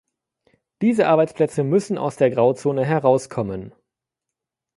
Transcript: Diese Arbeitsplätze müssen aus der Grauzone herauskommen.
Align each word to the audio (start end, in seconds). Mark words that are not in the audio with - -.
Diese 0.81 1.05
Arbeitsplätze 1.05 1.63
müssen 1.63 1.99
aus 1.99 2.15
der 2.15 2.31
Grauzone 2.31 2.83
herauskommen. 2.83 3.71